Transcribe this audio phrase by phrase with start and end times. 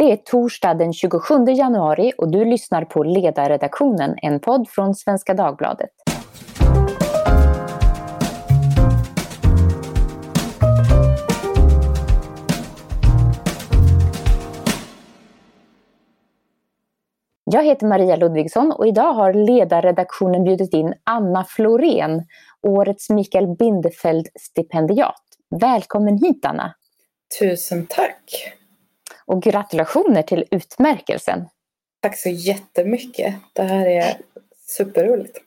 [0.00, 5.34] Det är torsdag den 27 januari och du lyssnar på Ledarredaktionen, en podd från Svenska
[5.34, 5.90] Dagbladet.
[17.44, 22.26] Jag heter Maria Ludvigsson och idag har ledarredaktionen bjudit in Anna Florén,
[22.62, 25.22] årets Mikael Bindefeld-stipendiat.
[25.60, 26.74] Välkommen hit Anna!
[27.40, 28.56] Tusen tack!
[29.30, 31.48] Och gratulationer till utmärkelsen!
[32.02, 33.34] Tack så jättemycket!
[33.52, 34.16] Det här är
[34.66, 35.38] superroligt.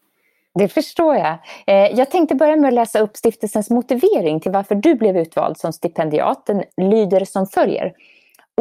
[0.60, 1.38] Det förstår jag.
[1.68, 5.58] Eh, jag tänkte börja med att läsa upp stiftelsens motivering till varför du blev utvald
[5.58, 6.46] som stipendiat.
[6.46, 7.94] Den lyder som följer.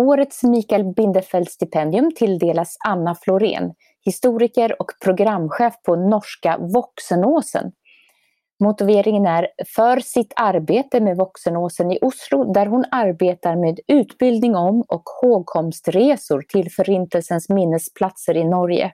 [0.00, 7.72] Årets Mikael Bindefeld-stipendium tilldelas Anna Florén, historiker och programchef på norska Voxenåsen.
[8.62, 14.82] Motiveringen är för sitt arbete med Voxenåsen i Oslo där hon arbetar med utbildning om
[14.88, 18.92] och hågkomstresor till Förintelsens minnesplatser i Norge.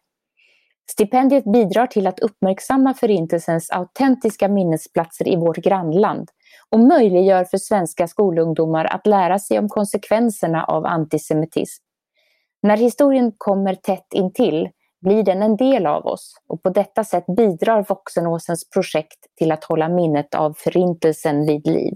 [0.91, 6.29] Stipendiet bidrar till att uppmärksamma Förintelsens autentiska minnesplatser i vårt grannland
[6.71, 11.85] och möjliggör för svenska skolungdomar att lära sig om konsekvenserna av antisemitism.
[12.63, 14.69] När historien kommer tätt intill
[15.01, 19.65] blir den en del av oss och på detta sätt bidrar Voxenåsens projekt till att
[19.65, 21.95] hålla minnet av Förintelsen vid liv.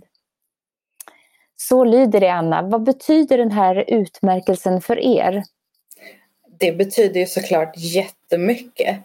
[1.56, 2.62] Så lyder det Anna.
[2.62, 5.42] Vad betyder den här utmärkelsen för er?
[6.58, 8.98] Det betyder ju såklart jättemycket.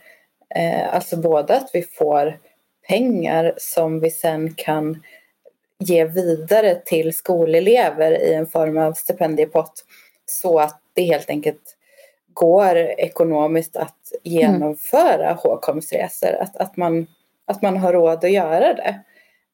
[0.56, 2.40] Eh, alltså både att vi får
[2.88, 5.04] pengar som vi sen kan
[5.80, 9.86] ge vidare till skolelever i en form av stipendiepott
[10.26, 11.77] så att det helt enkelt
[12.38, 15.38] går ekonomiskt att genomföra mm.
[15.38, 16.34] hågkomstresor.
[16.40, 17.08] Att, att, man,
[17.46, 19.00] att man har råd att göra det.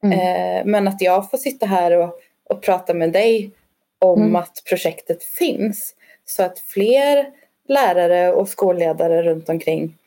[0.03, 0.20] Mm.
[0.20, 3.52] Eh, men att jag får sitta här och, och prata med dig
[4.00, 4.36] om mm.
[4.36, 5.95] att projektet finns.
[6.26, 7.26] Så att fler
[7.67, 9.98] lärare och skolledare runt omkring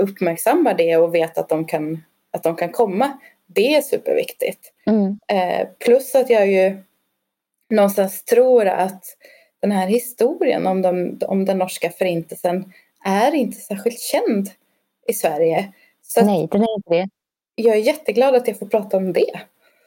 [0.00, 3.18] uppmärksammar det och vet att de kan, att de kan komma.
[3.46, 4.72] Det är superviktigt.
[4.86, 5.18] Mm.
[5.28, 6.82] Eh, plus att jag ju
[7.70, 9.04] någonstans tror att
[9.64, 12.72] den här historien om, de, om den norska förintelsen
[13.04, 14.50] är inte särskilt känd
[15.08, 15.72] i Sverige.
[16.02, 17.08] Så Nej, den är inte det.
[17.54, 19.40] Jag är jätteglad att jag får prata om det.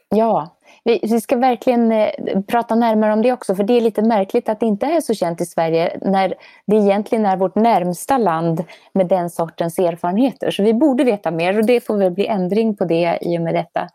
[0.09, 2.09] Ja, vi, vi ska verkligen eh,
[2.47, 5.13] prata närmare om det också för det är lite märkligt att det inte är så
[5.13, 6.33] känt i Sverige när
[6.67, 8.63] det egentligen är vårt närmsta land
[8.94, 10.51] med den sortens erfarenheter.
[10.51, 13.41] Så vi borde veta mer och det får väl bli ändring på det i och
[13.41, 13.89] med detta.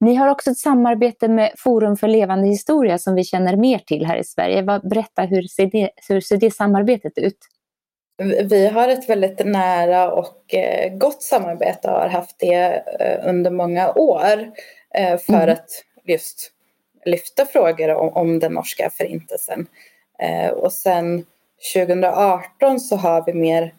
[0.00, 4.06] Ni har också ett samarbete med Forum för levande historia som vi känner mer till
[4.06, 4.62] här i Sverige.
[4.62, 7.38] Berätta, hur ser det, hur ser det samarbetet ut?
[8.44, 13.50] Vi har ett väldigt nära och eh, gott samarbete och har haft det eh, under
[13.50, 14.50] många år
[14.94, 15.52] eh, för mm.
[15.52, 15.68] att
[16.04, 16.52] just
[17.04, 19.66] lyfta frågor om, den norska förintelsen.
[20.56, 21.24] Och sen
[21.74, 23.74] 2018 så har vi mer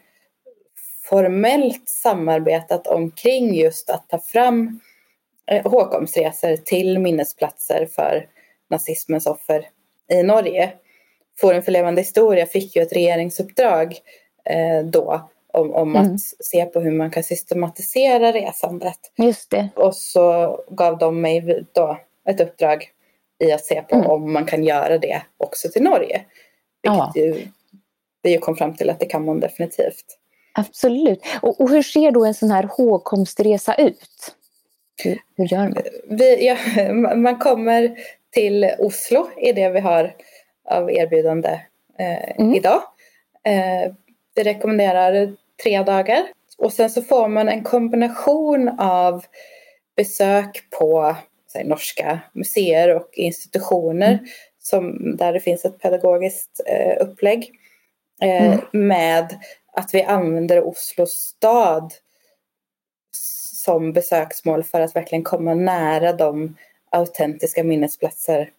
[1.09, 4.79] formellt samarbetat omkring just att ta fram
[5.63, 8.27] hågkomstresor till minnesplatser för
[8.69, 9.67] nazismens offer
[10.11, 10.73] i Norge.
[11.39, 13.97] Forum för levande historia fick ju ett regeringsuppdrag
[14.45, 16.15] eh, då om, om mm.
[16.15, 18.99] att se på hur man kan systematisera resandet.
[19.15, 19.69] Just det.
[19.75, 21.97] Och så gav de mig då
[22.29, 22.91] ett uppdrag
[23.39, 24.07] i att se på mm.
[24.07, 26.21] om man kan göra det också till Norge.
[26.81, 27.11] Vilket ja.
[27.15, 27.47] ju,
[28.21, 30.17] vi ju kom fram till att det kan man definitivt.
[30.53, 31.21] Absolut.
[31.41, 34.35] Och, och hur ser då en sån här hågkomstresa ut?
[35.03, 35.77] Hur, hur gör man?
[36.09, 36.57] Vi, ja,
[37.15, 37.97] man kommer
[38.31, 40.15] till Oslo i det vi har
[40.69, 41.59] av erbjudande
[41.99, 42.53] eh, mm.
[42.53, 42.81] idag.
[43.43, 43.93] Eh,
[44.35, 46.27] vi rekommenderar tre dagar.
[46.57, 49.25] Och sen så får man en kombination av
[49.95, 51.15] besök på
[51.53, 54.25] säg, norska museer och institutioner mm.
[54.59, 57.51] som, där det finns ett pedagogiskt eh, upplägg.
[58.21, 58.59] Eh, mm.
[58.71, 59.39] Med
[59.73, 61.93] att vi använder Oslo stad
[63.67, 66.55] som besöksmål för att verkligen komma nära de
[66.89, 68.49] autentiska minnesplatser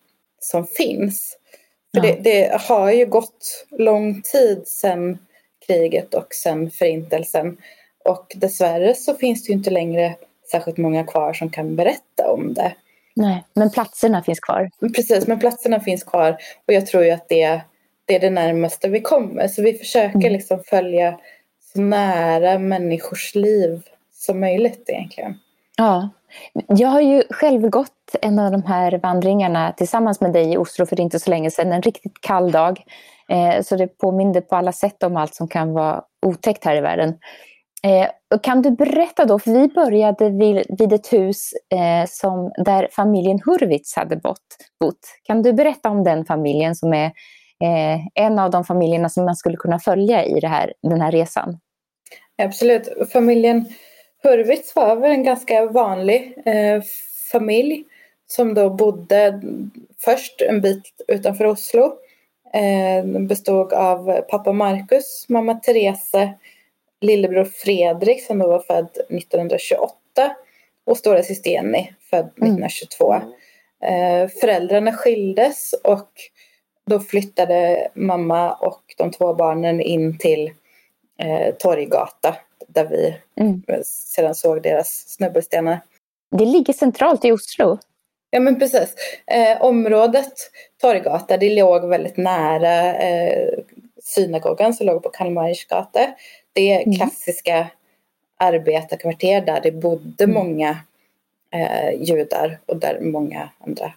[0.40, 1.38] som finns.
[1.94, 2.12] För ja.
[2.12, 5.18] det, det, har ju gått lång tid sedan
[5.66, 7.56] kriget och sedan förintelsen.
[8.04, 10.14] Och dessvärre så finns det ju inte längre
[10.50, 12.74] särskilt många kvar som kan berätta om det.
[13.14, 14.70] Nej, men platserna finns kvar.
[14.96, 16.36] Precis, men platserna finns kvar.
[16.66, 17.60] Och jag tror ju att det,
[18.04, 19.48] det är det närmaste vi kommer.
[19.48, 20.32] Så vi försöker mm.
[20.32, 21.18] liksom följa
[21.72, 23.82] så nära människors liv
[24.18, 25.34] som möjligt egentligen.
[25.76, 26.08] Ja,
[26.68, 30.86] jag har ju själv gått en av de här vandringarna tillsammans med dig i Oslo
[30.86, 32.82] för inte så länge sedan, en riktigt kall dag.
[33.28, 36.80] Eh, så det påminde på alla sätt om allt som kan vara otäckt här i
[36.80, 37.14] världen.
[37.82, 42.88] Eh, kan du berätta då, för vi började vid, vid ett hus eh, som, där
[42.92, 45.00] familjen Hurwitz hade bott, bott.
[45.22, 47.06] Kan du berätta om den familjen som är
[47.64, 51.58] eh, en av de familjerna som man skulle kunna följa i här, den här resan.
[52.42, 52.88] Absolut.
[53.12, 53.66] Familjen
[54.28, 56.82] Hurwitz var väl en ganska vanlig eh,
[57.32, 57.84] familj
[58.26, 59.42] som då bodde
[59.98, 61.92] först en bit utanför Oslo.
[62.54, 66.14] Eh, bestod av pappa Marcus, mamma Therese,
[67.00, 69.92] lillebror Fredrik som då var född 1928
[70.86, 73.14] och stora syster Jenny född 1922.
[73.14, 73.32] Mm.
[73.82, 76.10] Eh, föräldrarna skildes och
[76.86, 80.52] då flyttade mamma och de två barnen in till
[81.18, 82.36] eh, Torggata
[82.68, 83.62] där vi mm.
[83.84, 85.80] sedan såg deras snubbelstenar.
[86.30, 87.78] Det ligger centralt i Oslo.
[88.30, 88.94] Ja men precis.
[89.26, 90.32] Eh, området
[90.80, 93.48] Torggata det låg väldigt nära eh,
[94.02, 96.14] synagogan som låg på Kalmarisgata.
[96.52, 96.96] Det är mm.
[96.96, 97.66] klassiska
[98.36, 100.34] arbetarkvarter där det bodde mm.
[100.34, 100.78] många
[101.50, 103.92] eh, judar och där många andra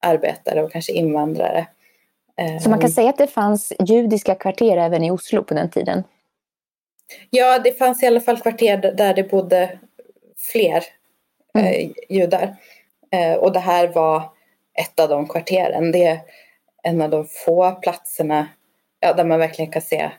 [0.00, 1.66] arbetare och kanske invandrare.
[2.62, 5.70] Så man kan eh, säga att det fanns judiska kvarter även i Oslo på den
[5.70, 6.04] tiden?
[7.30, 9.78] Ja, det fanns i alla fall kvarter där det bodde
[10.52, 10.84] fler
[11.58, 11.66] mm.
[11.66, 12.56] eh, judar.
[13.10, 14.22] Eh, och det här var
[14.74, 15.92] ett av de kvarteren.
[15.92, 16.20] Det är
[16.82, 18.48] en av de få platserna
[19.00, 20.10] ja, där man verkligen kan se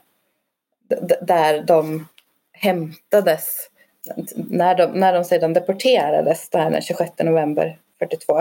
[1.22, 2.08] där de
[2.52, 3.70] hämtades
[4.36, 8.40] när de, när de sedan deporterades där den 26 november 42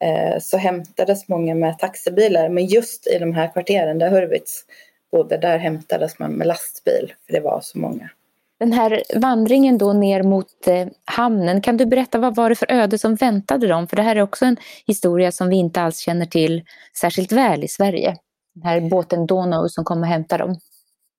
[0.00, 4.64] eh, så hämtades många med taxibilar men just i de här kvarteren där Hurwitz
[5.14, 8.10] bodde där hämtades man med lastbil för det var så många.
[8.58, 12.72] Den här vandringen då ner mot eh, hamnen, kan du berätta vad var det för
[12.72, 13.88] öde som väntade dem?
[13.88, 14.56] För det här är också en
[14.86, 16.62] historia som vi inte alls känner till
[16.96, 18.16] särskilt väl i Sverige.
[18.54, 20.56] Den här båten Donau som kom och hämtade dem.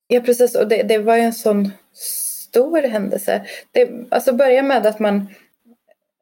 [0.07, 3.45] Ja precis och det, det var ju en sån stor händelse.
[3.71, 5.27] Det alltså börjar med att man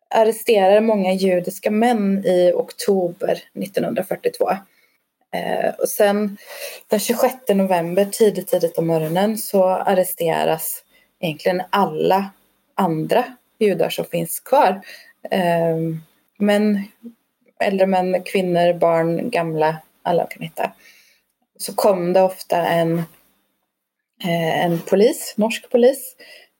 [0.09, 4.49] arresterar många judiska män i oktober 1942.
[5.33, 6.37] Eh, och sen
[6.87, 10.83] den 26 november tidigt, tidigt om morgonen så arresteras
[11.19, 12.31] egentligen alla
[12.75, 13.25] andra
[13.59, 14.81] judar som finns kvar.
[15.31, 15.77] Eh,
[16.39, 16.83] män,
[17.59, 20.71] äldre män, kvinnor, barn, gamla, alla kan hitta.
[21.57, 22.97] Så kom det ofta en,
[24.23, 26.15] eh, en polis, norsk polis,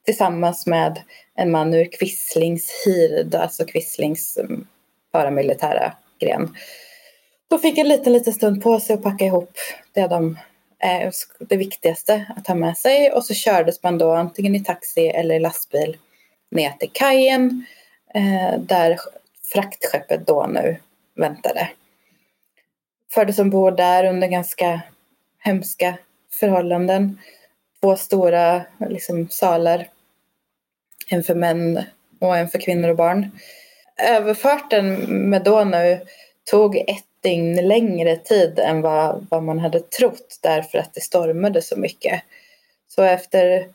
[0.06, 1.02] tillsammans med
[1.36, 4.68] en man ur Quislings hird, alltså Quislings mm,
[5.12, 6.56] paramilitära gren.
[7.53, 9.57] De fick en liten, liten stund på sig att packa ihop
[9.91, 10.39] det, de,
[10.79, 15.07] eh, det viktigaste att ta med sig och så kördes man då antingen i taxi
[15.07, 15.97] eller i lastbil
[16.51, 17.65] ner till kajen
[18.13, 19.00] eh, där
[19.53, 20.77] fraktskeppet då nu
[21.15, 21.69] väntade.
[23.11, 24.81] Fördes ombord där under ganska
[25.39, 25.97] hemska
[26.39, 27.19] förhållanden.
[27.81, 29.88] Två stora liksom, salar
[31.07, 31.83] en för män
[32.19, 33.31] och en för kvinnor och barn.
[33.97, 34.95] Överfarten
[35.29, 35.97] med Donau
[36.51, 41.62] tog ett dygn längre tid än vad, vad man hade trott därför att det stormade
[41.62, 42.24] så mycket.
[42.88, 43.68] Så efter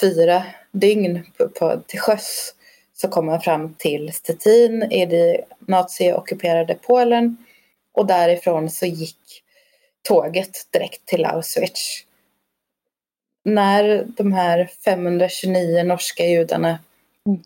[0.00, 0.42] fyra
[0.72, 2.54] dygn på, på, till sjöss
[2.94, 7.36] så kom man fram till Stettin i det naziockuperade Polen
[7.92, 9.42] och därifrån så gick
[10.02, 12.06] tåget direkt till Auschwitz
[13.46, 16.78] när de här 529 norska judarna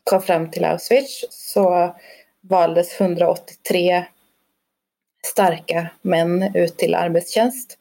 [0.04, 1.94] kom fram till Auschwitz så
[2.40, 4.04] valdes 183
[5.26, 7.78] starka män ut till arbetstjänst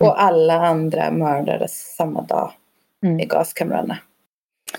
[0.00, 2.52] och alla andra mördades samma dag
[3.04, 3.20] mm.
[3.20, 3.98] i gaskamrarna.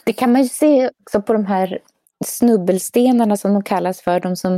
[0.03, 1.79] Det kan man ju se också på de här
[2.25, 4.55] snubbelstenarna som de kallas för, de som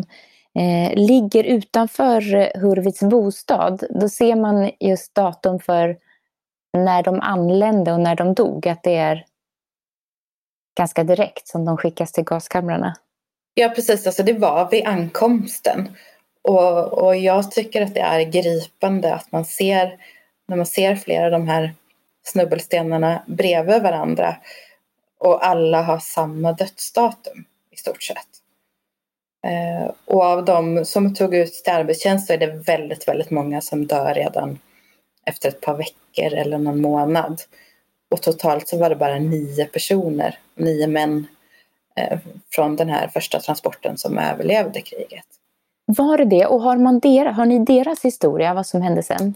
[0.60, 2.22] eh, ligger utanför
[2.60, 3.84] Hurwitz bostad.
[3.89, 5.98] Då ser man just datum för
[6.77, 9.25] när de anlände och när de dog, att det är
[10.77, 12.96] ganska direkt som de skickas till gaskamrarna.
[13.53, 15.89] Ja precis, alltså det var vid ankomsten.
[16.41, 19.98] Och, och jag tycker att det är gripande att man ser,
[20.48, 21.74] när man ser flera av de här
[22.24, 24.36] snubbelstenarna bredvid varandra
[25.19, 28.27] och alla har samma dödsdatum i stort sett.
[29.48, 33.62] Eh, och av de som tog ut till arbetstjänst så är det väldigt, väldigt många
[33.62, 34.60] som dör redan
[35.25, 37.41] efter ett par veckor eller någon månad.
[38.12, 41.27] Och totalt så var det bara nio personer, nio män
[41.95, 42.19] eh,
[42.50, 45.25] från den här första transporten som överlevde kriget.
[45.98, 46.45] Var det det?
[46.45, 49.36] Och har, man der, har ni deras historia, vad som hände sen?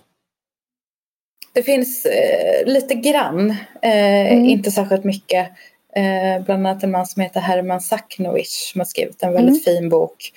[1.54, 3.50] Det finns eh, lite grann,
[3.82, 4.46] eh, mm.
[4.46, 5.48] inte särskilt mycket.
[5.96, 9.80] Eh, bland annat en man som heter Herman Saknovich som har skrivit en väldigt mm.
[9.80, 10.32] fin bok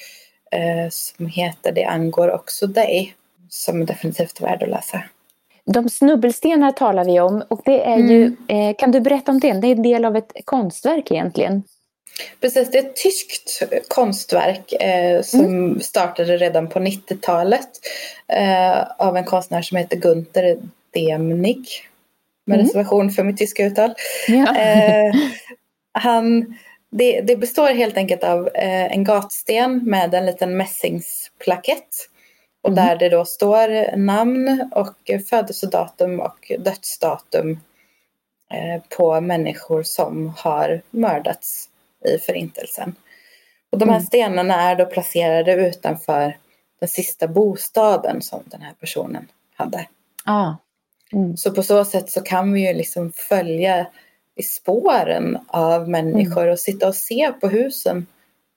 [0.52, 3.14] eh, som heter Det angår också dig.
[3.50, 5.02] Som definitivt är värd att läsa.
[5.64, 8.10] De snubbelstenar talar vi om och det är mm.
[8.10, 9.52] ju, eh, kan du berätta om det?
[9.52, 11.62] Det är en del av ett konstverk egentligen.
[12.40, 15.80] Precis, det är ett tyskt konstverk eh, som mm.
[15.80, 17.68] startade redan på 90-talet
[18.32, 20.58] eh, av en konstnär som heter Gunther
[20.94, 21.68] Demnig.
[22.44, 22.66] Med mm.
[22.66, 23.94] reservation för mitt tyska uttal.
[24.28, 24.56] Ja.
[24.56, 25.14] Eh,
[25.92, 26.56] han,
[26.90, 32.08] det, det, består helt enkelt av eh, en gatsten med en liten mässingsplakett.
[32.62, 32.84] Och mm.
[32.84, 37.50] där det då står namn och födelsedatum och dödsdatum
[38.52, 41.67] eh, på människor som har mördats
[42.04, 42.94] i förintelsen.
[43.70, 44.06] Och de här mm.
[44.06, 46.36] stenarna är då placerade utanför
[46.80, 49.86] den sista bostaden som den här personen hade.
[50.24, 50.54] Ah.
[51.12, 51.36] Mm.
[51.36, 53.86] Så på så sätt så kan vi ju liksom följa
[54.34, 56.52] i spåren av människor mm.
[56.52, 58.06] och sitta och se på husen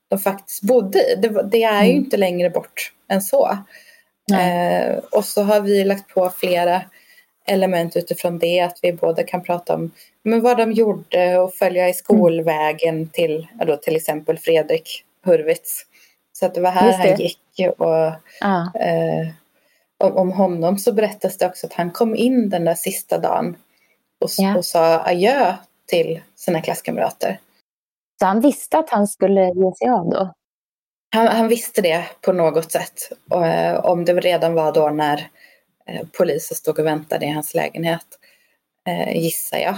[0.08, 1.16] de faktiskt bodde i.
[1.16, 2.04] Det, det är ju mm.
[2.04, 3.58] inte längre bort än så.
[4.34, 6.82] Eh, och så har vi lagt på flera
[7.48, 8.60] element utifrån det.
[8.60, 9.92] Att vi både kan prata om
[10.24, 15.86] men vad de gjorde och följa i skolvägen till då, till exempel Fredrik Hurwitz.
[16.34, 17.38] Så att det var här han gick.
[17.78, 18.80] Och, ah.
[18.80, 19.28] eh,
[19.98, 23.56] om, om, honom så berättas det också att han kom in den där sista dagen
[24.20, 24.58] och, ja.
[24.58, 25.54] och sa adjö
[25.88, 27.40] till sina klasskamrater.
[28.20, 30.34] Så han visste att han skulle ge sig av då?
[31.16, 33.12] Han, han visste det på något sätt.
[33.30, 35.30] Och, eh, om det redan var då när
[35.86, 38.06] eh, polisen stod och väntade i hans lägenhet,
[38.88, 39.76] eh, gissar jag.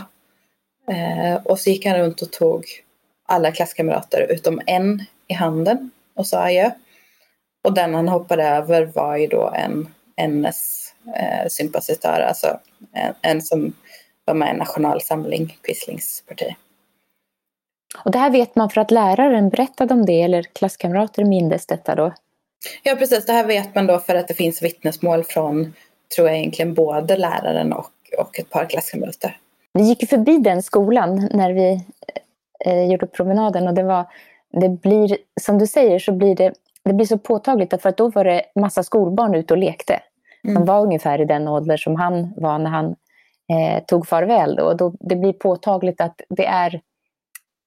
[0.91, 2.65] Eh, och så gick han runt och tog
[3.25, 6.71] alla klasskamrater utom en i handen och sa adjö.
[7.63, 12.59] Och den han hoppade över var ju då en NS-sympatisör, alltså
[12.93, 13.73] en, en, som
[14.25, 16.55] var med i Nationalsamling, Quislings parti.
[18.05, 21.95] Och det här vet man för att läraren berättade om det eller klasskamrater mindes detta
[21.95, 22.13] då?
[22.83, 25.73] Ja precis, det här vet man då för att det finns vittnesmål från,
[26.15, 29.37] tror jag egentligen både läraren och, och ett par klasskamrater.
[29.73, 31.85] Vi gick förbi den skolan när vi
[32.65, 34.05] eh, gjorde promenaden och det var,
[34.51, 36.53] det blir, som du säger så blir det,
[36.83, 39.99] det blir så påtagligt för att då var det massa skolbarn ute och lekte.
[40.43, 40.55] Mm.
[40.55, 42.95] De var ungefär i den ålder som han var när han
[43.49, 44.55] eh, tog farväl.
[44.55, 44.73] Då.
[44.73, 44.93] då.
[44.99, 46.81] Det blir påtagligt att det är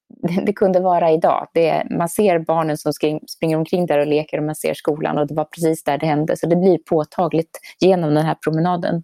[0.45, 1.47] det kunde vara idag.
[1.53, 5.17] Det, man ser barnen som skring, springer omkring där och leker och man ser skolan
[5.17, 6.37] och det var precis där det hände.
[6.37, 9.03] Så det blir påtagligt genom den här promenaden.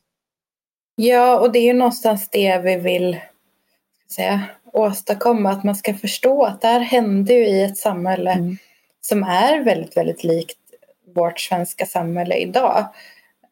[0.95, 3.17] Ja, och det är ju någonstans det vi vill
[4.15, 4.41] säga,
[4.74, 5.50] åstadkomma.
[5.50, 8.57] Att man ska förstå att det här händer ju i ett samhälle mm.
[9.01, 10.57] som är väldigt, väldigt likt
[11.15, 12.86] vårt svenska samhälle idag.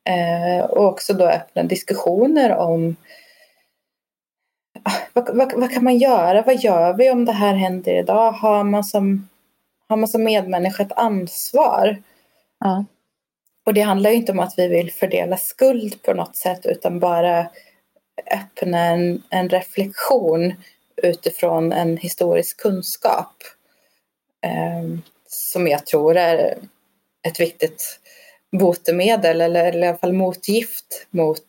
[0.03, 2.95] Eh, och också då öppna diskussioner om
[5.13, 6.41] vad, vad, vad, kan man göra?
[6.41, 8.31] Vad gör vi om det här händer idag?
[8.31, 9.29] Har man som,
[9.87, 12.03] har man som medmänniska ett ansvar?
[12.59, 12.85] Ja.
[13.65, 17.49] Och det handlar inte om att vi vill fördela skuld på något sätt utan bara
[18.31, 20.53] öppna en, en reflektion
[21.03, 23.33] utifrån en historisk kunskap.
[24.45, 26.57] Eh, som jag tror är
[27.27, 27.99] ett viktigt
[28.51, 31.45] botemedel eller, eller i alla fall motgift mot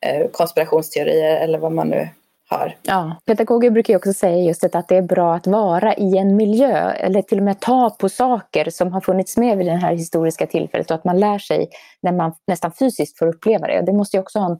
[0.00, 2.08] eh, konspirationsteorier eller vad man nu
[2.50, 2.76] har.
[2.82, 6.36] Ja, pedagoger brukar ju också säga just att det är bra att vara i en
[6.36, 9.94] miljö eller till och med ta på saker som har funnits med vid det här
[9.94, 11.68] historiska tillfället och att man lär sig
[12.02, 13.82] när man nästan fysiskt får uppleva det.
[13.86, 14.58] Det måste ju också en,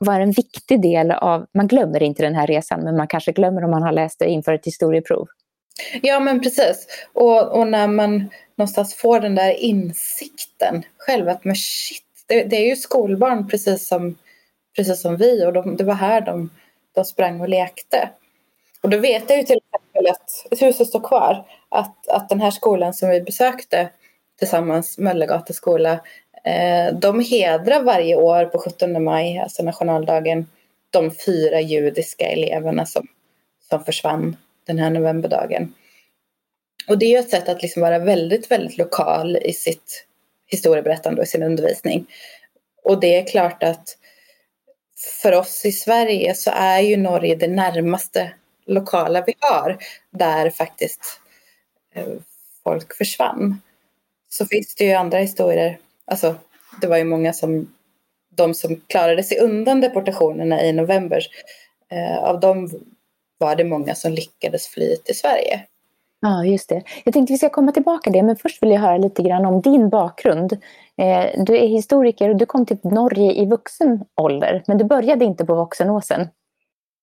[0.00, 3.64] vara en viktig del av, man glömmer inte den här resan men man kanske glömmer
[3.64, 5.26] om man har läst det inför ett historieprov.
[6.02, 6.86] Ja men precis.
[7.12, 12.56] Och, och när man någonstans får den där insikten själv att men shit, det, det
[12.56, 14.16] är ju skolbarn precis som,
[14.76, 16.50] precis som vi och de, det var här de
[16.98, 18.10] och sprang och lekte.
[18.82, 21.46] Och då vet jag ju till exempel att huset står kvar.
[21.68, 23.88] Att, att den här skolan som vi besökte
[24.38, 25.92] tillsammans, Möllegata skola,
[26.44, 30.46] eh, de hedrar varje år på 17 maj, alltså nationaldagen,
[30.90, 33.06] de fyra judiska eleverna som,
[33.68, 34.36] som försvann
[34.66, 35.74] den här novemberdagen.
[36.88, 40.06] Och det är ju ett sätt att liksom vara väldigt, väldigt lokal i sitt
[40.46, 42.06] historieberättande och i sin undervisning.
[42.84, 43.96] Och det är klart att
[45.22, 48.32] för oss i Sverige så är ju Norge det närmaste
[48.66, 49.76] lokala vi har
[50.10, 51.20] där faktiskt
[51.94, 52.06] eh,
[52.64, 53.60] folk försvann.
[54.28, 55.78] Så finns det ju andra historier.
[56.04, 56.34] Alltså,
[56.80, 57.72] det var ju många som,
[58.30, 61.22] de som klarade sig undan deportationerna i november,
[61.90, 62.70] eh, av dem
[63.38, 65.66] var det många som lyckades fly till Sverige.
[66.20, 66.82] Ja, just det.
[67.04, 69.46] Jag tänkte vi ska komma tillbaka till det, men först vill jag höra lite grann
[69.46, 70.56] om din bakgrund.
[70.98, 75.24] Eh, du är historiker och du kom till Norge i vuxen ålder, men du började
[75.24, 76.28] inte på Voxenåsen.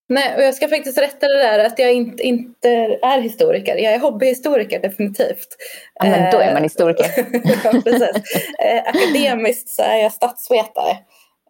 [0.10, 2.70] Nej, och jag ska faktiskt rätta det där att jag inte, inte
[3.02, 3.76] är historiker.
[3.76, 5.48] Jag är hobbyhistoriker definitivt.
[5.94, 7.06] Ja, men då är man historiker.
[7.64, 8.42] ja, precis.
[8.60, 10.98] Eh, akademiskt så är jag statsvetare.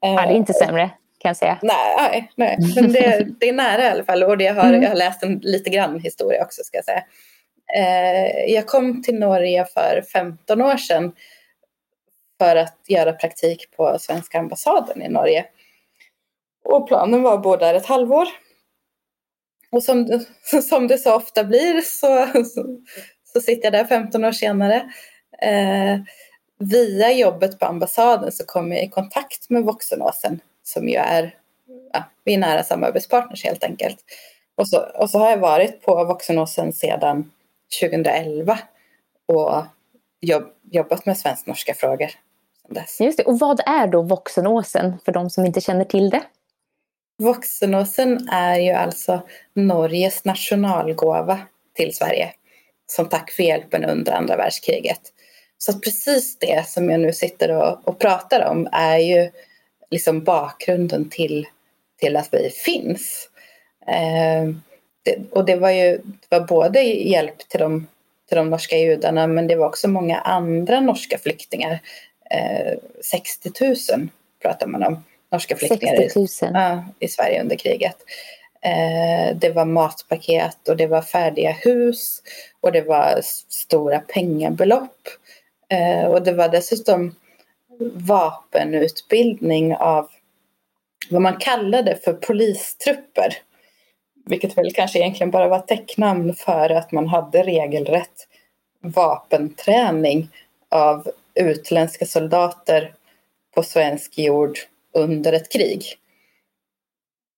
[0.02, 1.60] Ja, det är inte sämre kan jag säga.
[1.62, 4.24] Nej, nej men det, det är nära i alla fall.
[4.24, 4.82] Och det har, mm.
[4.82, 7.04] jag har läst en, lite grann historia också ska jag säga.
[7.78, 11.12] Eh, jag kom till Norge för 15 år sedan
[12.38, 15.46] för att göra praktik på svenska ambassaden i Norge.
[16.64, 18.28] Och planen var att bo där ett halvår.
[19.72, 20.26] Och som,
[20.70, 22.78] som det så ofta blir så, så,
[23.34, 24.92] så sitter jag där 15 år senare.
[25.42, 26.00] Eh,
[26.60, 31.36] via jobbet på ambassaden så kom jag i kontakt med Voxenåsen som ju är,
[31.94, 33.98] ja, vi är nära samarbetspartners helt enkelt.
[34.56, 37.32] Och så, och så har jag varit på Voxenåsen sedan
[37.82, 38.60] 2011
[39.26, 39.64] och
[40.22, 42.10] jobb, jobbat med svensk-norska frågor
[42.70, 43.02] dess.
[43.02, 43.24] Just det.
[43.24, 46.22] Och vad är då Voxenåsen för de som inte känner till det?
[47.18, 49.22] Voxenåsen är ju alltså
[49.54, 51.40] Norges nationalgåva
[51.74, 52.34] till Sverige
[52.88, 55.02] som tack för hjälpen under andra världskriget.
[55.58, 59.32] Så att precis det som jag nu sitter och, och pratar om är ju
[59.92, 61.48] liksom bakgrunden till,
[62.00, 63.30] till att vi finns.
[63.88, 64.56] Eh,
[65.04, 67.88] det, och det var ju det var både hjälp till de,
[68.28, 71.80] till de norska judarna men det var också många andra norska flyktingar.
[72.32, 74.08] Eh, 60 000
[74.42, 77.98] pratar man om norska flyktingar i, ja, i Sverige under kriget.
[78.62, 82.22] Eh, det var matpaket och det var färdiga hus
[82.62, 85.08] och det var stora pengabelopp.
[85.70, 87.16] Eh, och det var dessutom
[87.94, 90.10] vapenutbildning av
[91.10, 93.38] vad man kallade för polistrupper.
[94.26, 98.28] Vilket väl kanske egentligen bara var täcknamn för att man hade regelrätt
[98.82, 100.30] vapenträning
[100.70, 102.94] av utländska soldater
[103.56, 104.58] på svensk jord
[104.94, 105.84] under ett krig.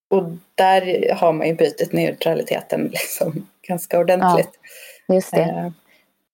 [0.09, 0.23] Och
[0.55, 4.59] där har man ju brutit neutraliteten liksom ganska ordentligt.
[5.07, 5.41] Ja, just det.
[5.41, 5.69] Eh.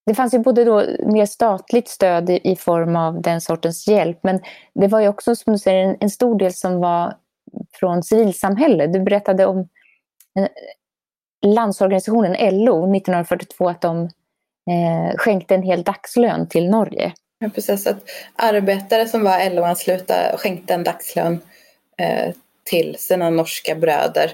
[0.05, 4.19] Det fanns ju både då mer statligt stöd i, i, form av den sortens hjälp
[4.23, 4.39] men
[4.73, 7.17] det var ju också som du säger en, en stor del som var
[7.79, 8.93] från civilsamhället.
[8.93, 9.59] Du berättade om
[10.39, 10.47] eh,
[11.45, 12.31] Landsorganisationen
[12.65, 14.03] LO 1942 att de
[14.69, 17.13] eh, skänkte en hel dagslön till Norge.
[17.43, 17.87] Ja, precis.
[17.87, 21.39] Att arbetare som var LO-anslutna skänkte en dagslön
[21.97, 22.33] eh,
[22.63, 24.31] till sina norska bröder.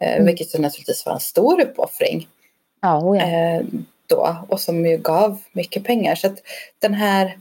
[0.00, 0.26] Eh, mm.
[0.26, 2.28] Vilket naturligtvis var en stor uppoffring.
[2.82, 3.24] Ja, oh ja.
[3.24, 3.62] Eh,
[4.06, 6.14] då, och som ju gav mycket pengar.
[6.14, 6.38] Så att
[6.78, 7.38] den här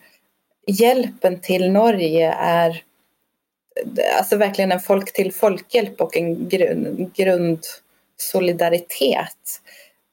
[0.67, 2.83] hjälpen till Norge är
[4.17, 9.61] alltså verkligen en folk till folkhjälp och en grund, grundsolidaritet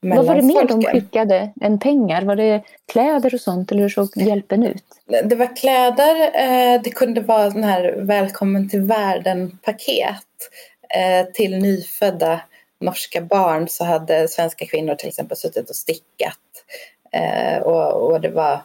[0.00, 2.22] vad var det mer de skickade än pengar?
[2.22, 4.85] Var det kläder och sånt eller hur såg hjälpen ut?
[5.24, 10.26] Det var kläder, eh, det kunde vara den här välkommen till världen-paket.
[10.88, 12.40] Eh, till nyfödda
[12.80, 16.38] norska barn så hade svenska kvinnor till exempel suttit och stickat.
[17.12, 18.61] Eh, och, och det var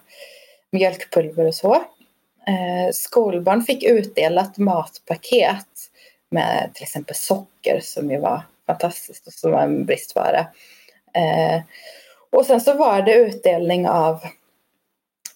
[0.72, 1.84] mjölkpulver och så.
[2.94, 5.68] Skolbarn fick utdelat matpaket
[6.30, 10.48] med till exempel socker som ju var fantastiskt och som var en bristvara.
[11.14, 11.62] Eh,
[12.30, 14.20] och sen så var det utdelning av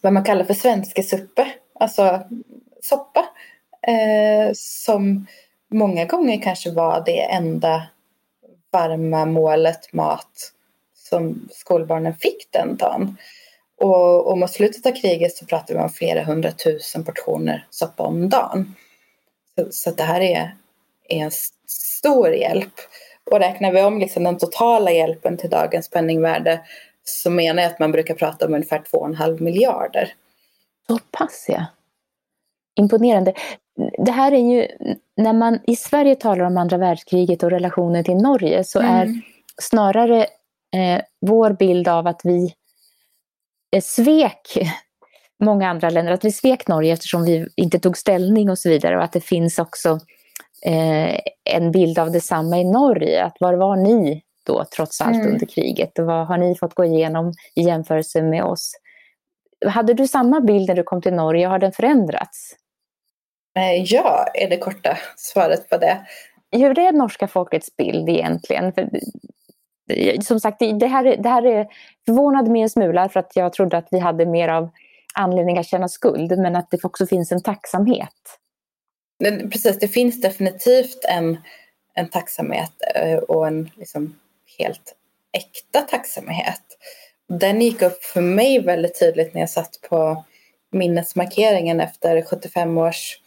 [0.02, 1.48] vad man kallar för svenskesuppe,
[1.80, 2.24] alltså
[2.82, 3.26] soppa.
[3.88, 5.28] Eh, som
[5.72, 7.88] många gånger kanske var det enda
[8.72, 10.52] varma målet mat
[10.94, 13.18] som skolbarnen fick den dagen.
[13.78, 18.30] Och, och mot slutet av kriget så pratar vi om flera hundratusen portioner soppa om
[18.30, 18.76] dagen.
[19.56, 20.56] Så, så det här är,
[21.10, 21.32] är en
[21.68, 22.74] stor hjälp.
[23.32, 26.62] Och räknar vi om liksom den totala hjälpen till dagens penningvärde
[27.04, 30.14] så menar jag att man brukar prata om ungefär 2,5 miljarder.
[30.88, 31.66] Så pass ja.
[32.76, 33.34] Imponerande.
[33.98, 34.68] Det här är ju,
[35.18, 38.92] när man i Sverige talar om andra världskriget och relationen till Norge så mm.
[38.92, 39.22] är
[39.62, 40.22] snarare
[40.76, 42.54] eh, vår bild av att vi
[43.72, 44.58] eh, svek
[45.44, 48.98] många andra länder, att vi svek Norge eftersom vi inte tog ställning och så vidare
[48.98, 50.00] och att det finns också
[50.66, 53.24] eh, en bild av detsamma i Norge.
[53.24, 55.34] Att var var ni då trots allt mm.
[55.34, 58.72] under kriget och vad har ni fått gå igenom i jämförelse med oss?
[59.66, 61.48] Hade du samma bild när du kom till Norge?
[61.48, 62.56] Har den förändrats?
[63.58, 66.06] Eh, ja, är det korta svaret på det.
[66.52, 68.74] Hur är norska folkets bild egentligen?
[68.74, 68.90] För,
[70.22, 71.68] som sagt, det här, det här är
[72.06, 74.70] förvånade mig en smula för att jag trodde att vi hade mer av
[75.14, 78.40] anledning att känna skuld men att det också finns en tacksamhet.
[79.52, 81.38] Precis, det finns definitivt en,
[81.94, 84.20] en tacksamhet eh, och en liksom
[84.58, 84.96] helt
[85.32, 86.62] äkta tacksamhet.
[87.28, 90.24] Den gick upp för mig väldigt tydligt när jag satt på
[90.72, 93.20] minnesmarkeringen efter 75, års,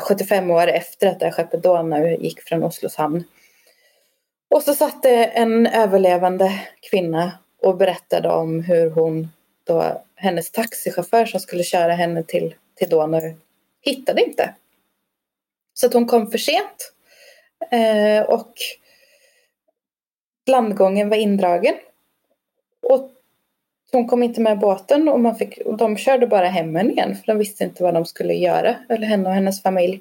[0.00, 3.24] 75 år efter att det här skeppet Donau gick från Oslos hamn.
[4.50, 9.28] Och så satt det en överlevande kvinna och berättade om hur hon
[9.64, 13.34] då, hennes taxichaufför som skulle köra henne till, till Donau
[13.80, 14.54] hittade inte
[15.80, 16.92] så att hon kom för sent.
[17.70, 18.52] Eh, och
[20.46, 21.74] landgången var indragen.
[22.82, 23.10] Och
[23.92, 27.16] hon kom inte med båten och, man fick, och de körde bara hem henne igen
[27.16, 30.00] för de visste inte vad de skulle göra, eller henne och hennes familj.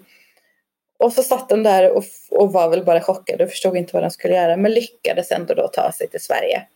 [0.98, 4.04] Och så satt de där och, och var väl bara chockade och förstod inte vad
[4.04, 6.68] de skulle göra men lyckades ändå då ta sig till Sverige.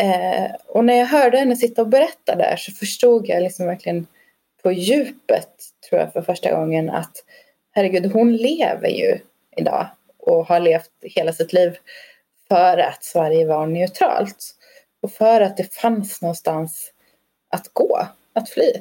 [0.00, 4.06] Eh, och när jag hörde henne sitta och berätta där så förstod jag liksom verkligen
[4.62, 5.50] på djupet,
[5.88, 7.24] tror jag för första gången, att
[7.78, 9.18] herregud, hon lever ju
[9.56, 9.86] idag
[10.18, 11.78] och har levt hela sitt liv
[12.48, 14.54] för att Sverige var neutralt.
[15.02, 16.92] Och för att det fanns någonstans
[17.50, 18.72] att gå, att fly.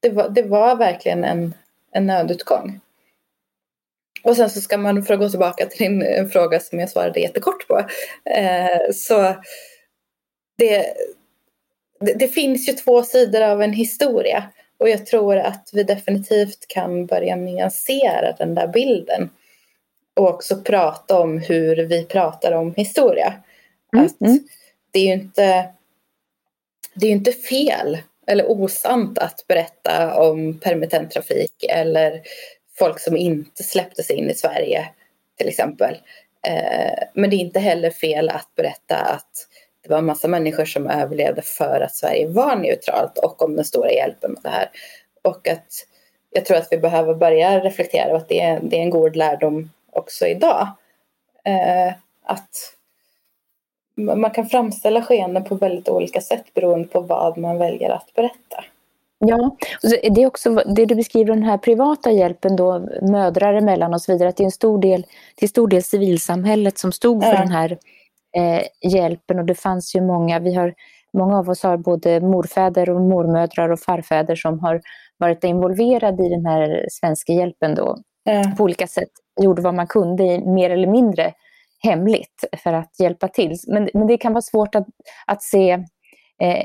[0.00, 1.54] Det var, det var verkligen en,
[1.92, 2.80] en nödutgång.
[4.24, 6.90] Och sen så ska man, för att gå tillbaka till din eh, fråga som jag
[6.90, 7.78] svarade jättekort på,
[8.30, 9.34] eh, så
[10.58, 10.94] det,
[12.00, 14.44] det, det, finns ju två sidor av en historia
[14.80, 19.30] och jag tror att vi definitivt kan börja nyansera den där bilden
[20.16, 23.34] och också prata om hur vi pratar om historia.
[23.92, 24.06] Mm.
[24.06, 24.38] Att mm.
[24.90, 25.68] Det är ju inte,
[26.94, 32.22] det är inte fel eller osant att berätta om permittenttrafik eller
[32.78, 34.88] folk som inte släppte sig in i Sverige
[35.38, 35.96] till exempel.
[36.46, 39.46] Eh, men det är inte heller fel att berätta att
[39.82, 43.64] det var en massa människor som överlevde för att Sverige var neutralt och om den
[43.64, 44.70] stora hjälpen med det här.
[45.22, 45.86] Och att
[46.30, 49.16] jag tror att vi behöver börja reflektera och att det är, det är en god
[49.16, 50.68] lärdom också idag.
[51.44, 51.92] Eh,
[52.24, 52.74] att
[53.96, 58.64] man kan framställa skeenden på väldigt olika sätt beroende på vad man väljer att berätta.
[59.18, 64.02] Ja, det är också det du beskriver den här privata hjälpen då, mödrar emellan och
[64.02, 67.32] så vidare, att det är en stor del, till stor del civilsamhället som stod för
[67.32, 67.38] ja.
[67.38, 67.78] den här
[68.36, 70.74] eh, hjälpen och det fanns ju många, vi har,
[71.12, 74.80] många av oss har både morfäder och mormödrar och farfäder som har
[75.18, 78.52] varit involverade i den här svenska hjälpen då ja.
[78.56, 81.32] på olika sätt, gjorde vad man kunde mer eller mindre
[81.82, 83.56] hemligt för att hjälpa till.
[83.66, 84.86] Men, men det kan vara svårt att,
[85.26, 85.72] att se
[86.42, 86.64] eh,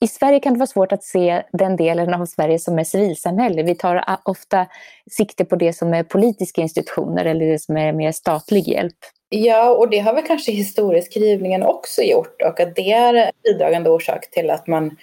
[0.00, 3.62] i Sverige kan det vara svårt att se den delen av Sverige som är civilsamhälle.
[3.62, 4.66] Vi tar ofta
[5.10, 8.98] sikte på det som är politiska institutioner eller det som är mer statlig hjälp.
[9.28, 13.90] Ja, och det har väl kanske historieskrivningen också gjort och att det är en bidragande
[13.90, 14.96] orsak till att man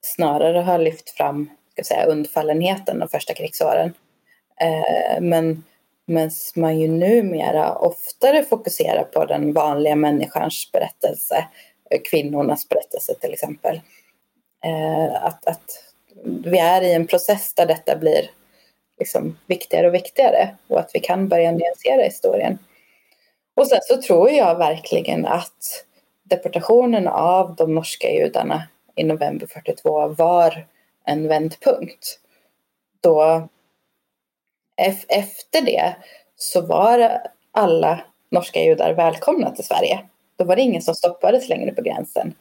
[0.00, 3.94] snarare har lyft fram ska säga, undfallenheten de första krigsåren.
[4.60, 5.64] Eh, men
[6.06, 11.44] medan man ju numera oftare fokuserar på den vanliga människans berättelse,
[11.90, 13.80] eh, kvinnornas berättelse till exempel.
[14.64, 15.84] Eh, att, att
[16.24, 18.30] vi är i en process där detta blir
[18.98, 22.58] liksom viktigare och viktigare och att vi kan börja nyansera historien.
[23.54, 25.84] Och sen så tror jag verkligen att
[26.22, 28.62] deportationen av de norska judarna
[28.94, 30.66] i november 42 var
[31.04, 32.20] en vändpunkt.
[33.00, 33.48] Då
[35.08, 35.96] efter det
[36.36, 37.20] så var
[37.52, 40.00] alla norska judar välkomna till Sverige.
[40.36, 42.34] Då var det ingen som stoppades längre på gränsen.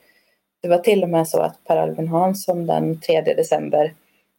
[0.62, 3.94] Det var till och med så att Per Albin Hansson den 3 december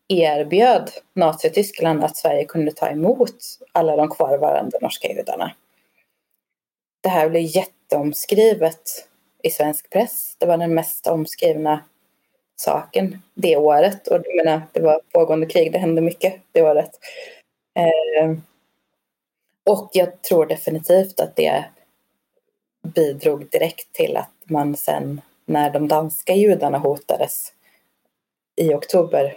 [0.08, 3.36] erbjöd Nazityskland att Sverige kunde ta emot
[3.72, 5.52] alla de kvarvarande norska judarna.
[7.04, 9.08] Det här blev jätteomskrivet
[9.42, 10.36] i svensk press.
[10.38, 11.84] Det var den mest omskrivna
[12.56, 14.08] saken det året.
[14.08, 16.90] Och jag menar, det var pågående krig, det hände mycket det året.
[17.74, 18.36] Eh,
[19.64, 21.64] och jag tror definitivt att det
[22.82, 27.52] bidrog direkt till att man sen när de danska judarna hotades
[28.56, 29.36] i oktober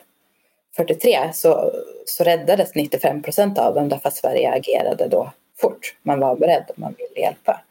[0.76, 1.72] 43 så,
[2.06, 5.96] så räddades 95 procent av dem därför att Sverige agerade då fort.
[6.02, 7.62] Man var beredd och man ville hjälpa.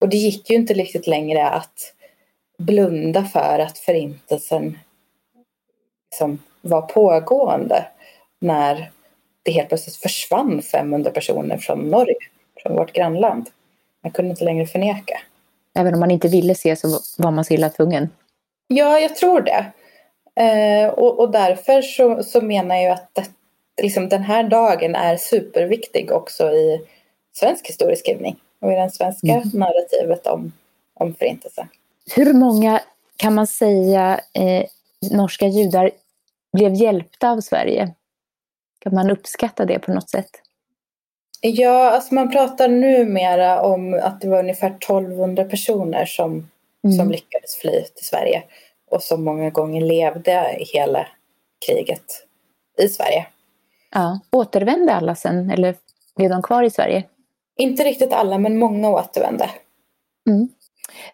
[0.00, 1.94] Och det gick ju inte riktigt längre att
[2.58, 4.78] blunda för att förintelsen
[6.10, 7.86] liksom var pågående
[8.38, 8.90] när
[9.42, 12.16] det helt plötsligt försvann 500 personer från Norge,
[12.62, 13.50] från vårt grannland.
[14.02, 15.20] Man kunde inte längre förneka.
[15.74, 18.10] Även om man inte ville se så var man så illa tvungen?
[18.68, 19.72] Ja, jag tror det.
[20.42, 23.24] Eh, och, och, därför så, så menar jag att det,
[23.82, 26.86] liksom, den här dagen är superviktig också i
[27.32, 29.48] svensk historieskrivning och i det svenska mm.
[29.52, 30.52] narrativet om,
[30.94, 31.68] om Förintelsen.
[32.14, 32.80] Hur många
[33.16, 34.64] kan man säga eh,
[35.12, 35.90] norska judar
[36.52, 37.94] blev hjälpta av Sverige?
[38.78, 40.30] Kan man uppskatta det på något sätt?
[41.40, 46.50] Ja, alltså man pratar numera om att det var ungefär 1200 personer som,
[46.84, 46.96] mm.
[46.96, 48.42] som lyckades fly till Sverige
[48.90, 51.06] och som många gånger levde i hela
[51.66, 52.26] kriget
[52.78, 53.26] i Sverige.
[53.94, 54.20] Ja.
[54.32, 55.74] Återvände alla sen eller
[56.16, 57.04] blev de kvar i Sverige?
[57.56, 59.50] Inte riktigt alla, men många återvände.
[60.28, 60.48] Mm.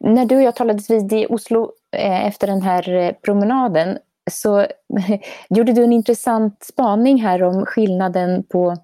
[0.01, 3.99] När du och jag talades vid i Oslo eh, efter den här eh, promenaden
[4.31, 4.67] så
[5.49, 8.77] gjorde du en intressant spaning här om skillnaden på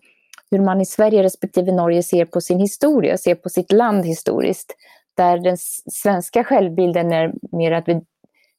[0.50, 4.76] hur man i Sverige respektive Norge ser på sin historia, ser på sitt land historiskt.
[5.16, 5.56] där den
[5.92, 8.00] svenska självbilden är mer att vi,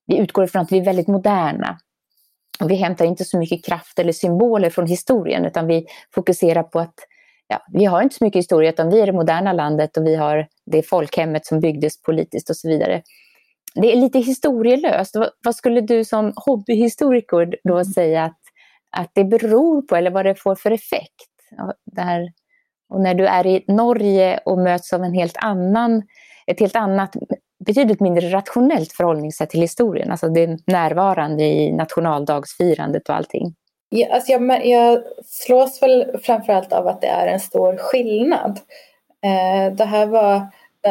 [0.05, 1.79] vi utgår ifrån att vi är väldigt moderna.
[2.59, 5.85] Vi hämtar inte så mycket kraft eller symboler från historien utan vi
[6.15, 6.95] fokuserar på att
[7.47, 10.15] ja, vi har inte så mycket historia utan vi är det moderna landet och vi
[10.15, 13.01] har det folkhemmet som byggdes politiskt och så vidare.
[13.75, 15.15] Det är lite historielöst.
[15.15, 17.85] Vad, vad skulle du som hobbyhistoriker då mm.
[17.85, 18.39] säga att,
[18.97, 21.27] att det beror på eller vad det får för effekt?
[21.85, 22.31] Det här,
[22.89, 26.03] och när du är i Norge och möts av en helt annan,
[26.47, 27.15] ett helt annat
[27.65, 30.11] betydligt mindre rationellt förhållningssätt till historien.
[30.11, 33.55] Alltså det är närvarande i nationaldagsfirandet och allting.
[33.89, 38.59] Ja, alltså jag, jag slås väl framförallt av att det är en stor skillnad.
[39.23, 40.47] Eh, det här var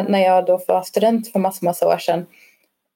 [0.07, 2.25] när jag då var student för massor, massa år sedan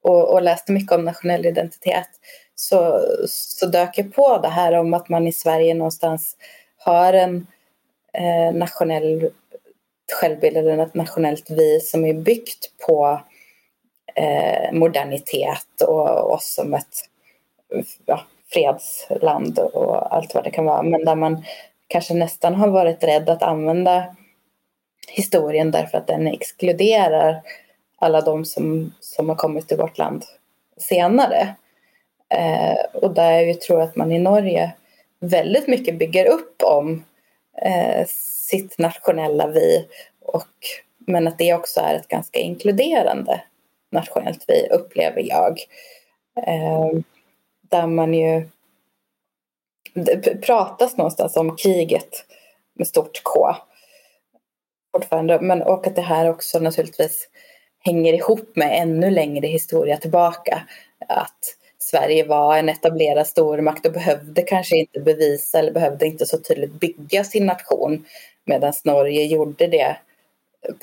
[0.03, 2.09] och, och, läste mycket om nationell identitet
[2.55, 6.37] så, så dök jag på det här om att man i Sverige någonstans
[6.77, 7.47] har en
[8.13, 9.29] eh, nationell
[10.21, 13.19] självbild eller ett nationellt vi som är byggt på eh,
[14.17, 17.09] Eh, modernitet och oss som ett
[18.05, 18.21] ja,
[18.53, 20.83] fredsland och allt vad det kan vara.
[20.83, 21.43] Men där man
[21.87, 24.15] kanske nästan har varit rädd att använda
[25.07, 27.41] historien därför att den exkluderar
[27.95, 30.25] alla de som, som har kommit till vårt land
[30.77, 31.55] senare.
[32.29, 34.73] Eh, och där jag tror att man i Norge
[35.19, 37.03] väldigt mycket bygger upp om
[37.61, 38.05] eh,
[38.49, 39.87] sitt nationella vi
[40.21, 40.47] och
[40.97, 43.41] men att det också är ett ganska inkluderande
[43.95, 45.59] nationellt vi, upplever jag.
[46.47, 46.89] Eh,
[47.69, 48.47] där man ju
[49.93, 52.25] det pratas någonstans om kriget
[52.73, 53.55] med stort K
[54.95, 57.29] fortfarande, men och att det här också naturligtvis
[57.79, 60.63] hänger ihop med ännu längre historia tillbaka.
[61.07, 61.39] Att
[61.77, 66.73] Sverige var en etablerad stormakt och behövde kanske inte bevisa eller behövde inte så tydligt
[66.73, 68.05] bygga sin nation
[68.45, 69.97] medan Norge gjorde det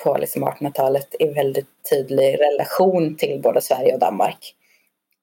[0.04, 4.54] på liksom 1800-talet i väldigt tydlig relation till både Sverige och Danmark.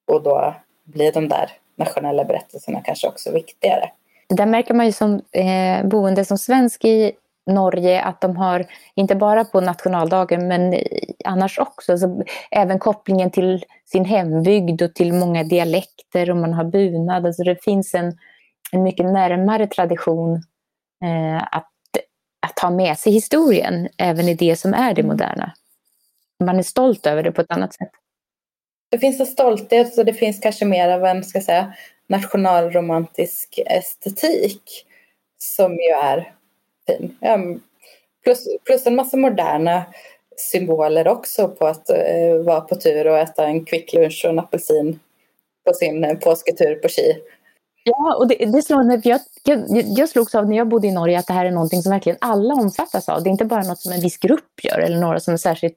[0.08, 3.90] Och då blir de där nationella berättelserna kanske också viktigare.
[4.30, 7.12] Där märker man ju som eh, boende som svensk i
[7.46, 10.76] Norge att de har, inte bara på nationaldagen men
[11.26, 16.64] annars också, så även kopplingen till sin hembygd och till många dialekter och man har
[16.64, 17.26] bunad.
[17.26, 18.18] Alltså det finns en,
[18.72, 20.36] en mycket närmare tradition
[21.04, 21.69] eh, att,
[22.48, 25.08] att ha med sig historien även i det som är det mm.
[25.08, 25.54] moderna.
[26.44, 27.92] Man är stolt över det på ett annat sätt.
[28.92, 31.74] Det finns en stolthet och det finns kanske mer av en ska säga,
[32.08, 34.86] nationalromantisk estetik
[35.38, 36.34] som ju är
[36.88, 37.18] fin.
[38.24, 39.86] Plus, plus en massa moderna
[40.38, 45.00] symboler också på att uh, vara på tur och äta en kvicklunch och en apelsin
[45.66, 47.16] på sin uh, påsketur på Ski.
[47.90, 50.92] Ja, och det, det slår mig, jag, jag, jag slogs av när jag bodde i
[50.92, 53.24] Norge att det här är någonting som verkligen alla omfattas av.
[53.24, 55.76] Det är inte bara något som en viss grupp gör eller några som är särskilt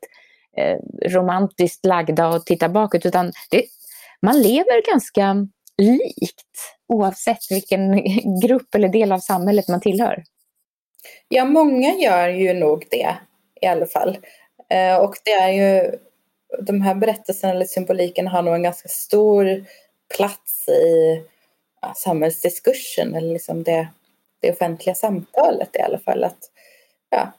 [0.57, 3.65] eh, romantiskt lagda och tittar bakåt, utan det,
[4.23, 5.47] man lever ganska
[5.79, 8.05] likt oavsett vilken
[8.43, 10.25] grupp eller del av samhället man tillhör.
[11.29, 13.17] Ja, många gör ju nog det
[13.61, 14.19] i alla fall.
[14.71, 15.99] Eh, och det är ju
[16.59, 19.65] de här berättelserna eller symboliken har nog en ganska stor
[20.17, 21.23] plats i
[21.83, 23.89] ja, samhällsdiskursen eller liksom det,
[24.41, 26.25] det offentliga samtalet i alla fall.
[26.25, 26.39] Att,
[27.11, 27.33] ja,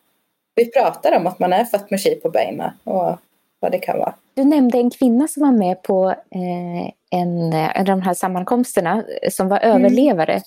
[0.56, 3.18] vi pratar om att man är ski på benen och
[3.60, 4.16] vad det kan vara.
[4.34, 9.04] Du nämnde en kvinna som var med på eh, en, en av de här sammankomsterna
[9.32, 9.76] som var mm.
[9.76, 10.42] överlevare.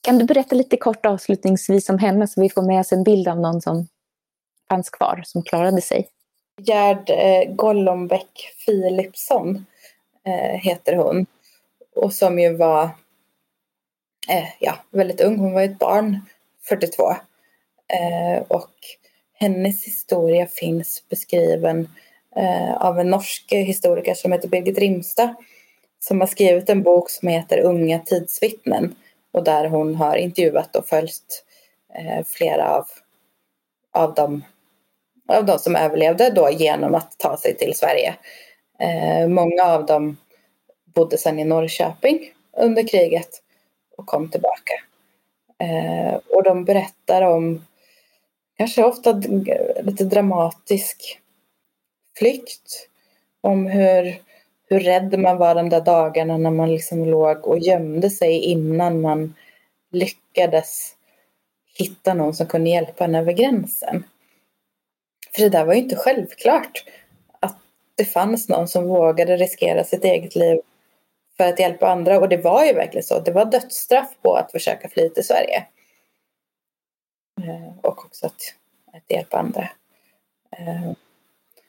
[0.00, 3.28] Kan du berätta lite kort avslutningsvis om henne så vi får med oss en bild
[3.28, 3.86] av någon som
[4.68, 6.08] fanns kvar, som klarade sig?
[6.60, 9.66] Gerd eh, Gollombäck Philipsson
[10.26, 11.26] eh, heter hon.
[11.96, 12.90] Och som ju var
[14.28, 15.38] eh, ja, väldigt ung.
[15.38, 16.20] Hon var ett barn,
[16.68, 17.10] 42.
[17.10, 18.70] Eh, och
[19.34, 21.88] hennes historia finns beskriven
[22.36, 25.34] eh, av en norsk historiker som heter Birgit Rimsta.
[26.00, 28.94] Som har skrivit en bok som heter Unga tidsvittnen
[29.32, 31.44] och där hon har intervjuat och följt
[31.94, 32.86] eh, flera av,
[33.92, 34.44] av, dem,
[35.28, 38.14] av de som överlevde då genom att ta sig till Sverige.
[38.80, 40.16] Eh, många av dem
[40.94, 43.42] bodde sedan i Norrköping under kriget
[43.98, 44.72] och kom tillbaka.
[45.58, 47.66] Eh, och de berättar om
[48.56, 49.12] kanske ofta
[49.82, 51.20] lite dramatisk
[52.18, 52.88] flykt.
[53.40, 54.18] Om hur
[54.70, 59.00] hur rädd man var de där dagarna när man liksom låg och gömde sig innan
[59.00, 59.34] man
[59.92, 60.94] lyckades
[61.78, 64.04] hitta någon som kunde hjälpa en över gränsen.
[65.34, 66.84] För det där var ju inte självklart
[67.40, 67.56] att
[67.94, 70.60] det fanns någon som vågade riskera sitt eget liv
[71.38, 72.18] för att hjälpa andra.
[72.18, 73.20] Och det var ju verkligen så.
[73.20, 75.66] Det var dödsstraff på att försöka fly till Sverige.
[77.40, 78.54] Eh, och också att,
[78.92, 79.68] att hjälpa andra.
[80.56, 80.92] Eh,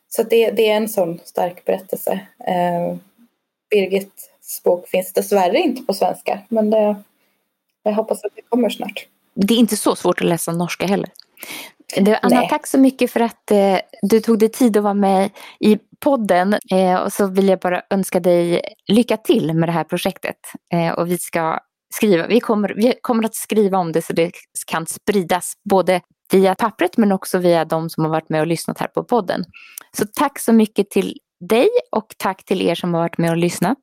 [0.08, 2.27] så det, det, är en sån stark berättelse.
[2.47, 2.95] Eh,
[3.69, 7.03] Birgits bok finns dessvärre inte på svenska men det,
[7.84, 9.08] jag hoppas att det kommer snart.
[9.34, 11.10] Det är inte så svårt att läsa norska heller.
[11.95, 12.49] Du, Anna, Nej.
[12.49, 16.56] tack så mycket för att eh, du tog dig tid att vara med i podden.
[16.71, 20.36] Eh, och så vill jag bara önska dig lycka till med det här projektet.
[20.73, 21.60] Eh, och vi ska
[21.93, 24.32] skriva, vi kommer, vi kommer att skriva om det så det
[24.67, 28.80] kan spridas både via pappret men också via de som har varit med och lyssnat
[28.80, 29.43] här på podden.
[29.97, 31.17] Så tack så mycket till
[31.49, 33.78] dig och tack till er som har varit med och lyssnat.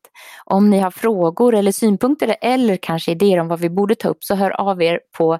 [0.44, 4.24] Om ni har frågor eller synpunkter eller kanske idéer om vad vi borde ta upp
[4.24, 5.38] så hör av er på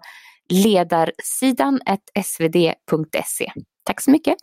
[0.48, 1.80] ledarsidan
[2.24, 3.46] svd.se.
[3.84, 4.36] Tack så mycket!